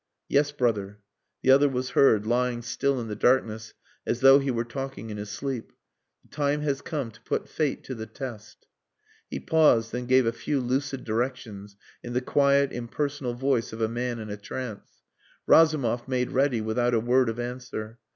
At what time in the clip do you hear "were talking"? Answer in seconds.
4.49-5.11